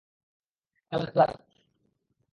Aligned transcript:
Colour, 0.91 1.09
colour! 1.13 1.31